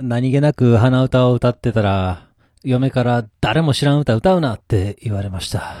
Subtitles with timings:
[0.00, 2.28] 何気なく鼻歌を歌ってたら、
[2.62, 5.74] 嫁から誰も知らん歌歌うなって言われました。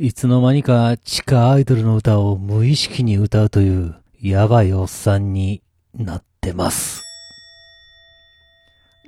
[0.00, 5.62] いつの間にか地下アイドルの歌を無意識に歌うというやばいおっさんに
[5.94, 7.04] なってます。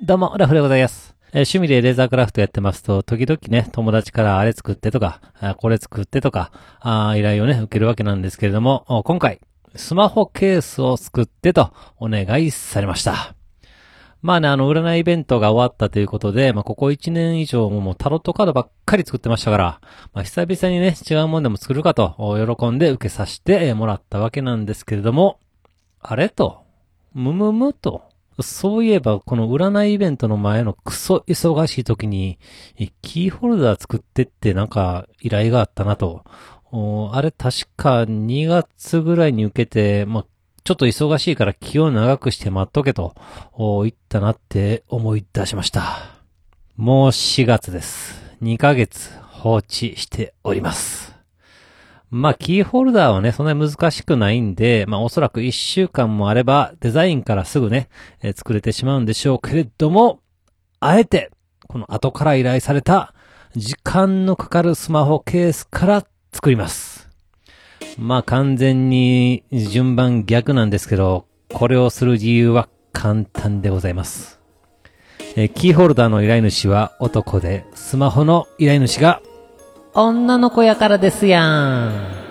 [0.01, 1.13] どうも、ラフでございます。
[1.33, 5.19] え趣味でレーザークラフトやってますと、時々ね、友達からあれ作ってとか、
[5.57, 9.41] これ作ってとか、あ依頼をね、受けるわけなんですけれども、今回、
[9.75, 13.34] スマホケースを作ってとお願いされました。
[14.21, 19.81] まあね、あの、占いイベントが終わったということで、まあ、ここ1年以上ももうタロットカードばっかり作ってましたから、
[20.13, 22.15] まあ、久々にね、違うもんでも作るかと、
[22.57, 25.39] 喜んで受けさせてもらったわけなんですけれども、
[25.99, 26.63] あれと、
[27.13, 28.03] むむむと、
[28.41, 32.37] そういえば、この占いイベントの前のクソ忙しい時に、
[33.01, 36.25] キーホルダー作ってってなんか依頼があったなと。
[37.13, 40.25] あれ確か2月ぐらいに受けて、まあ、
[40.65, 43.13] ちょっと忙しいから気を長くして待っとけと、
[43.55, 46.23] 言ったなって思い出しました。
[46.75, 48.19] もう4月です。
[48.41, 51.13] 2ヶ月放置しております。
[52.09, 57.87] まあ、キーホルダーはね、そんなに難しくないんで、まあ、おそらく1週間もあれば、デザインからすぐね、
[58.23, 60.19] えー作れてしまうんでしょうけれども、
[60.79, 61.29] あえて、
[61.67, 63.13] この後から依頼された、
[63.55, 66.94] 時間のかかるスマホケースから作ります。
[67.97, 74.39] まあ完全に順番逆なんですけど、これをする理由は簡単でございます。
[75.35, 79.21] えーキーホルダーの依頼主は男で、スマホの依頼主が
[79.93, 81.45] 女の子やからですや
[81.87, 82.24] ん。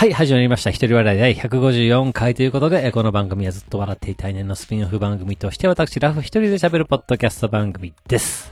[0.00, 0.70] はい、始まりました。
[0.70, 8.50] 一人笑い第154回ということで、この番組はずっと笑っていたい年のスピンオフ番組として、私、ラフ一人で喋るポッドキャスト番組です。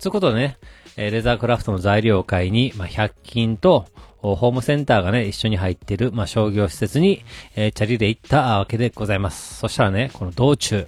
[0.00, 0.56] ということでね、
[0.96, 3.84] レザークラフトの材料会に、まあ、100均と、
[4.22, 7.24] ホームセンターがね、一緒に入ってる、まあ、商業施設に、
[7.56, 9.58] えーチャリで行ったわけでございます。
[9.58, 10.86] そしたらね、この道中、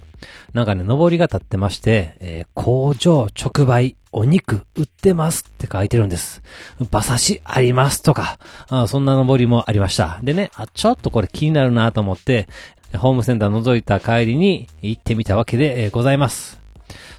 [0.53, 6.41] なんかね、上りが立ってまして、えー工場直売、お肉売ってますって書いてるんです。
[6.79, 8.39] 馬刺しありますとか、
[8.69, 10.19] あそんな上りもありました。
[10.23, 12.47] でね、あ、ちょっとこれ気になるなと思って、
[12.97, 16.64] ホームセンター覗いた帰りに行ってみたわけで、ございます。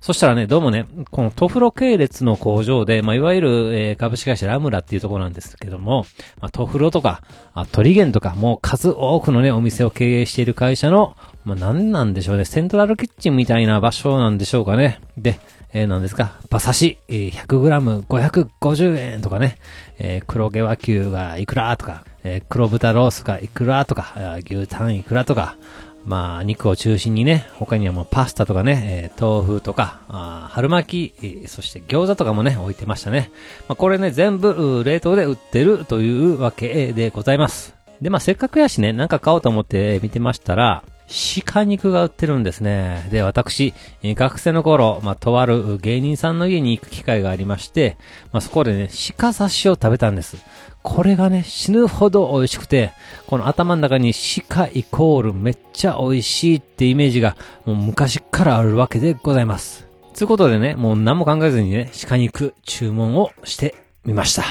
[0.01, 6.07] そしたらね、どうもね、このトフロ系列の工場で、まあ、いわゆる、えー株式会社ラムラっていうところなんですけども、
[6.41, 7.23] まあ、トフロとか、
[7.55, 15.01] あトリゲンとか、もう数多くのね、お店を経営している会社の、まあ、何なんでしょうね、セントラルキッチンみたいな場所なんでしょうかね。
[15.17, 15.41] で、
[15.73, 19.59] えー、何ですか、馬刺し、えー 100g550 円とかね、
[19.99, 25.57] えー黒毛和牛がいくらとか、えー黒豚ロースがいくらとか、牛タンいくらとか、
[26.07, 33.33] まあ、肉を中心にね、他にはもうパスタとかね、えー豆腐とか、あ春巻き、えーそして餃子とかもね、置いてましたね。
[33.69, 37.75] まあ、これね、全部、冷凍で売ってるというわけでございます。
[38.01, 43.07] で、まあ、せっかくやしね、なんか買おうと思って見てましたら、鹿肉が売ってるんですね。
[43.11, 47.97] で、私、学生の頃、まあ、とある芸人さんの家に行く機会がありまして、
[48.33, 50.37] まあ、そこでね、鹿刺しを食べたんです。
[50.83, 52.93] これがね、死ぬほど美味しくて、
[53.27, 54.13] この頭の中に
[54.49, 59.87] 鹿イコールめっちゃ美味しいってイメージがもう昔からあるわけでございます。
[60.17, 63.75] ということでね、もう何も考えずにね、鹿肉注文をして
[64.05, 64.45] みました。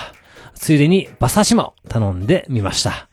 [0.54, 3.08] ついでに馬刺しも頼んでみました。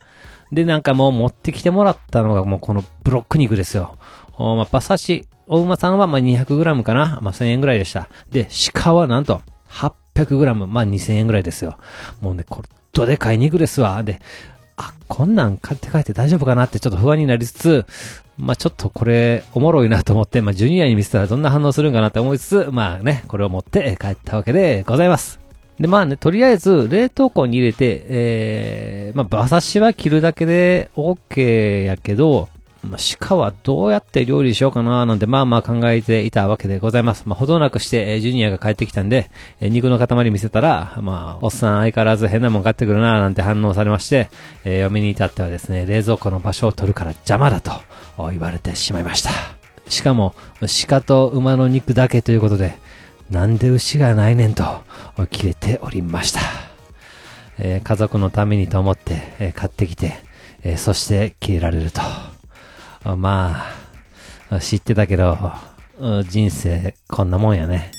[0.53, 3.97] で、なんかもう持ってきてもらったのがもうこのブロック肉ですよ。
[4.37, 8.09] おまあ、馬刺し、お馬さんはま 200g かなまあ、1000円ぐらいでした。
[8.31, 11.77] で、鹿はなんと 800g、まあ、2000円ぐらいですよ。
[12.21, 14.03] もうね、これ、どでかい肉ですわ。
[14.03, 14.19] で、
[14.77, 17.85] あ、こんなん買って帰って大丈夫かなってちょっと不安になりつつ、
[18.37, 25.42] まあちょっとこれおもろいなと思って、まあジュニアに見せたらどんな反応するんかなって思いつつ、まあね、これを持って帰ったわけでございます。
[25.79, 32.49] で、まあね、とりあえず冷凍庫に入れて、えー、まあ馬刺しは切るだけで OK やけど、
[32.83, 37.23] まあ、鹿はどうやって料理しようかななんてまあまあ考えていたわけでございます。
[37.25, 44.29] まあほどなくして、えジュニアが帰ってきたんで、え肉の塊見せたら、まあ、おっさん相変わらず変なもん買ってくるななんて反応されまして、
[44.65, 47.71] えー嫁に至ってはですね、冷蔵庫の場所を取るから邪魔だと
[48.29, 49.31] 言われてしまいました。
[49.87, 50.35] しかも、
[50.87, 52.77] 鹿と馬の肉だけということで、
[53.33, 54.63] なんで牛がないねんと、
[55.31, 56.39] 切れておりました。
[57.57, 60.13] えー家族のためにと思って、えー買ってきて、
[60.61, 62.01] えーそして切れられると。
[63.17, 63.65] ま
[64.51, 65.51] あ、知ってたけど、
[66.29, 67.91] 人生こんなもんやね。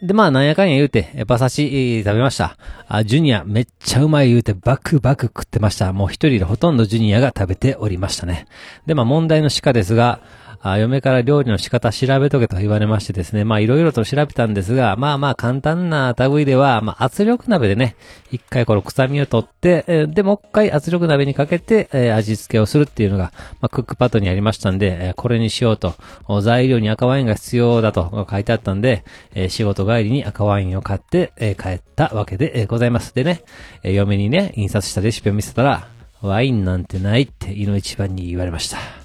[0.00, 2.56] で、まあ、なんやかんや言うて、馬刺し、食べました。
[2.88, 5.92] あ、ジュニア、めっちゃうまい言うて、バクバク食ってました。
[5.92, 8.46] もう一人でほとんどジュニアが食べておりましたね。
[8.86, 10.20] で、まあ、問題の鹿ですが、
[10.64, 17.96] あ嫁から料理の仕方調べとけと言われましてですね、まあいろいろと調べたんですが、まあまあ簡単な類では、まあ圧力鍋でね、
[18.30, 25.94] 一回この臭みを取って、えー、で、もう一回圧力鍋にかけて、えー、味付けをするっていうのが、まあクックパッドにありましたんで、えー、これにしようと、
[26.42, 29.04] 材料に赤ワインが必要だと書いてあったんで、
[29.34, 33.14] えー、仕事帰りに赤ワインを買って、えー、帰ったわけで、ございます。
[33.14, 33.42] でね、
[33.82, 35.88] えー、嫁にね、印刷したレシピを見せたら、
[36.20, 39.01] ワインなんてないって胃の一番に言われました。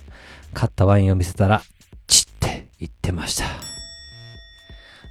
[0.57, 1.61] 買ったワインを見せたら、
[2.07, 3.45] チって言ってました。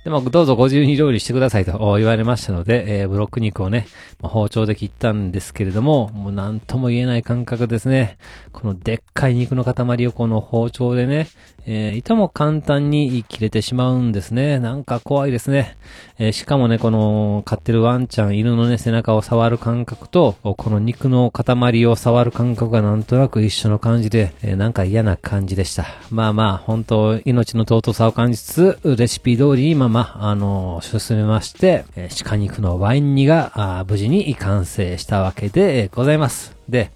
[0.03, 3.87] でも、どうぞご自由に料理してくださいと言われましたので、えー、ブロック肉をね
[4.21, 8.19] ま、包丁で切ったんですけれども、もう何とも言えない感覚ですね。
[8.53, 11.29] このでっかい肉の塊をこの包丁でね、
[11.69, 14.61] えー、いとも簡単に切れてしまうんですね。
[14.61, 15.77] なんか怖いですね。
[16.19, 25.87] えー、しかもね、この飼ってるワンちゃん、犬のね、背中を触る感覚と、この肉の塊を触る感覚がなんとなく一緒の感じで、えー、なんか嫌な感じでした。
[26.11, 36.57] まあまあ、本当命の尊さを感じつつ、レシピ通りにままあ、のー、進めまして、えー、鹿肉のワイン煮が、無事に完成したわけでございます。
[36.69, 36.93] で、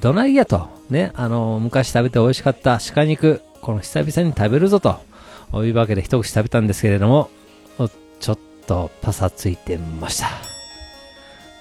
[0.00, 5.00] どないやと、ね、あの、昔食べて美味しかった鹿肉、この久々に食べるぞと、
[5.64, 7.30] いうわけで一口食べたんですけれども、
[8.20, 10.28] ちょっとパサついてました。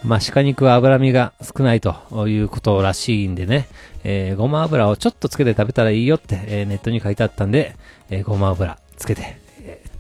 [0.04, 3.68] まあ、鹿肉は脂身が少ないということらしいんでね、
[4.04, 7.76] えー、ごま油をちょっとつけて食べたらいいよって、えー、ネットに書いてあったんで、
[8.10, 9.38] えー、ごま油つけて、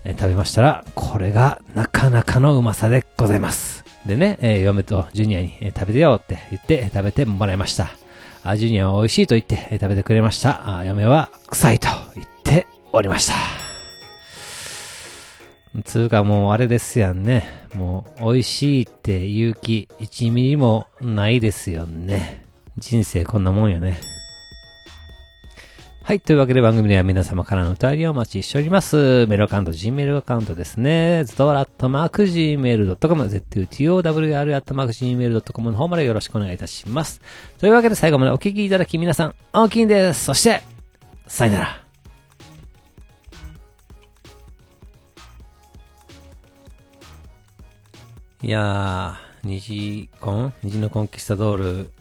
[0.05, 3.83] え、食べましたら、これがなかなかのうまさでございます。
[4.05, 7.89] でね、え、嫁とジュニアに、え、食べてよって言って食べてもらいました。
[8.43, 10.77] あジュニアは美味しいと言って食べてくれました。
[10.79, 13.33] あ嫁は臭いと言っておりました。
[15.83, 17.67] つうかもうあれですやんね。
[17.73, 22.45] もう美味しいって勇気1ミリもないですよね。
[22.77, 23.99] 人生こんなもんよね。
[26.09, 26.19] はい。
[26.19, 29.27] というわけで番組では皆様からの歌りをお待ちしております。
[29.27, 31.23] メールアカウント、Gmail アカウントですね。
[31.25, 37.21] ズトワラットマーク Gmail.com、zutowr アットマーク Gmail.com の方までよろしくお願いいたします。
[37.59, 40.25] というわけで最後までお聞きいただき皆さん、大きいんです。
[40.25, 40.63] そして、
[41.27, 41.83] さよなら。
[48.41, 51.91] いやー、虹コン虹のコンキスタドール、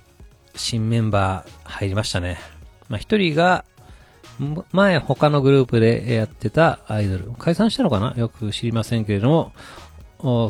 [0.56, 2.38] 新メンバー入りましたね。
[2.88, 3.66] まあ、一人が、
[4.72, 8.14] 前他のグループでやってたアイドル、解散したのかな？
[8.16, 9.52] よく知りませんけれども、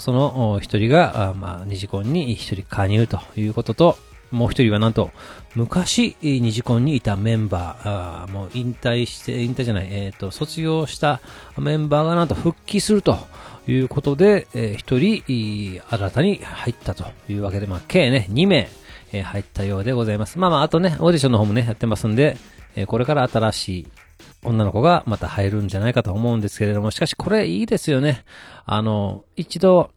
[0.01, 3.99] その一人が、まあ、ニジコンに一人加入ということと、
[4.31, 5.11] もう一人はなんと、
[5.55, 11.21] 昔、ニジコンにいたメンバー、もう引退して、引退じゃない、えっ、ー、と、卒業した
[11.57, 13.19] メンバーがなんと復帰すると
[13.67, 18.69] いうことで、えー、一人、新たに入ったというわけで、まあ、計ね、2名、
[19.13, 20.39] えー、入ったようでございます。
[20.39, 22.37] まあまあ、あとね、オーディションの方もね、やってますんで、
[22.83, 23.87] えこれから新しい
[24.45, 28.25] 女の子がまた入るんじゃないかと思うんですけれども、しかしこれいいですよね。
[28.67, 29.91] あの、一度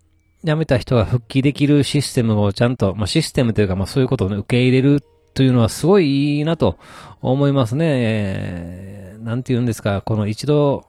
[0.44, 6.78] 辞めた人が復帰できるシステムをちゃんと、まあ、システムというか、まあ、そういうことを、ね、受け入れるというのはすごいいいなと
[7.22, 7.86] 思いますね。
[7.88, 10.86] えー、なんて言うんですか、この一度、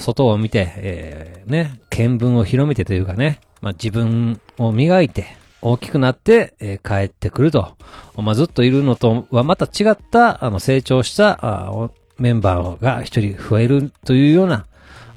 [0.00, 7.76] 外を見て、えー、ね、見聞を広めてというかね、まあ、自分を磨いて、大きくなって、えー、帰ってくると。
[8.16, 14.66] まあ、ずっといるのとはまた違った、あの、成長したあメンバーが一人増えるというような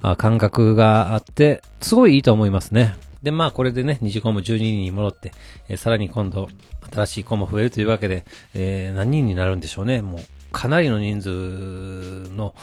[0.01, 2.95] あ感覚があって、すごいいいと思いますね。
[3.23, 5.31] で、まあこれでね、二次コも12人に戻って、
[5.69, 6.49] えー、さらに今度、
[6.91, 10.01] 新しい子も増えるというわけで、えー、何人になるんでしょうね。
[10.01, 11.29] もう、かなりの人数
[12.35, 12.53] の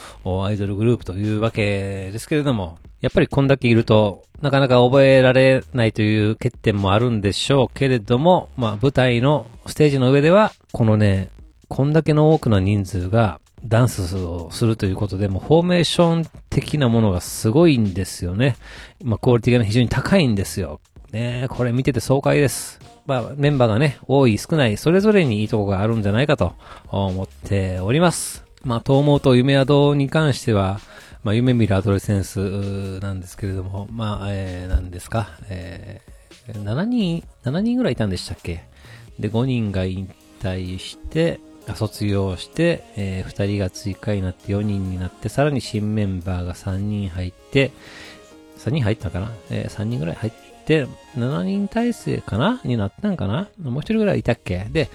[0.45, 11.31] アイドルグループというわけですけれども、やっぱりこんだけいると、なかなか覚えられないという欠点もあるんでしょうけれども、まあ舞台のステージの上では、このね、
[11.69, 18.57] こんだけの多くの人数がダンスをするということで、もうフォーメーション的なものがすごいんですよね。
[19.05, 20.81] まあクオリティが非常に高いんですよ。
[21.12, 22.81] ねこれ見てて爽快です。
[23.07, 26.55] まあメンバーがね、多い少ない、それぞれにいいとこがあるんじゃないかと
[26.90, 28.45] 思っております。
[28.64, 30.81] まあ、東毛と夢宿に関しては、
[31.29, 38.65] まあ、夢見るアドレセンスなんですけれども、まあ、えー、なんですか、えー、7人、7人ぐらいいたんでしたっけ？
[39.19, 41.39] で、5人が引退して、
[41.75, 47.73] 卒業して、えー、2人が追加になって4人になって、さらに新メンバーが3人入って、
[48.57, 49.31] 3人入ったかな？
[49.51, 50.33] えー、3人ぐらい入っ
[50.65, 52.63] て、7人体制かな？
[52.65, 53.49] になったんかな？
[53.63, 54.65] もう一人ぐらいいたっけ？
[54.71, 54.89] で、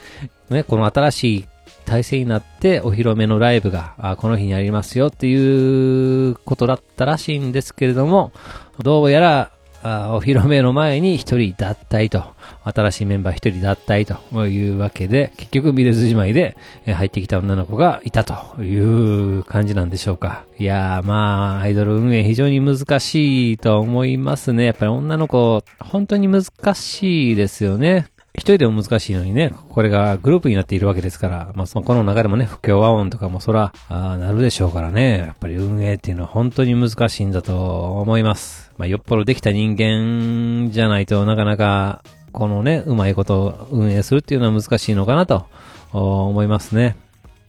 [0.49, 1.45] ね、この新しい
[1.85, 8.31] 体制になってお披露目のライブが、この日にありますよっていうことだったらしいんですけれども、
[8.79, 9.51] どうやら、
[9.83, 12.23] お披露目の前に一人脱退と、
[12.63, 20.45] 新しいメンバー一人脱退というわけで、結局見れずじまいで入ってきた女の子がいたという感じなんでしょうか。
[20.57, 24.63] いやーまあ、アイドル運営非常に難しいと思いますね。
[24.63, 28.07] やっぱり女の子、本当に難しいですよね。
[28.35, 38.71] 一人でも難しいのにね、これがグループになっているわけですから、まあそのこの中でもね、不協和音とかもそら、あなるでしょうからね、やっぱり運営っていうのは本当に難しいんだと思います。
[38.77, 45.45] まあよっぽどできた人間じゃないとなかなか、このね、うまいことを運営するっていうのは難しいのかなと
[45.91, 46.95] 思いますね。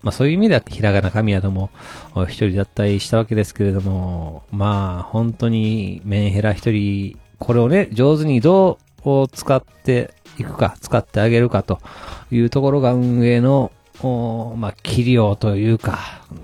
[0.02, 1.70] まあそういう意味では、ひらがな神宿も
[2.28, 11.80] 一人脱退したわけですけれども、まあ本当にメンヘラ一人、これをね、上手にどう使っていくか、使ってあげるかと
[12.30, 13.70] いうところが運営の、
[14.56, 15.98] まあ、切りようというか、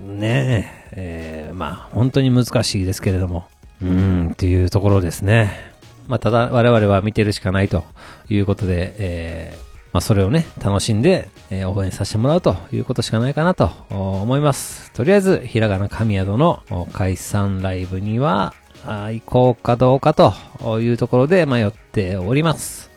[0.05, 3.45] ねえ、えー、まあ、本当に難しいですけれども、
[3.81, 5.71] うん、っていうところですね。
[6.07, 7.83] まあ、ただ我々は見てるしかないと
[8.29, 14.91] いうことで、えー、まあ、それをね、楽しんで、えー、応援させてもらうということしかないかなと思います。
[14.91, 18.53] とりあえず、ひらがな神宿の解散ライブには、
[18.85, 20.33] 行こうかどうかと
[20.79, 22.90] いうところで迷っております。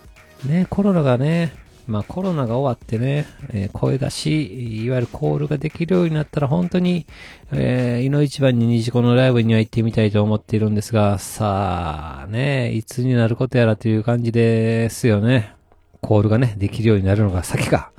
[0.47, 1.53] ね、コロナがね、
[1.87, 7.07] まあコロナが終わってね、えー、声出し、いわゆるコールができるようになったら本当に、
[7.53, 15.55] えー、いの一番に虹子のライブには行ってみたいと思っているんですが、さあね、いつになることやらという感じですよね。
[16.01, 17.93] コールがね、できるようになるのが先か、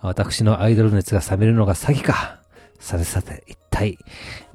[0.00, 2.40] 私のアイドル熱が冷めるのが先か、
[2.80, 3.98] さてさて、一体、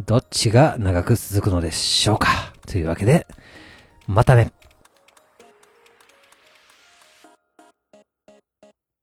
[0.06, 2.28] どっちが長く続くのでしょうか。
[2.68, 3.26] というわけで、
[4.08, 4.52] またね。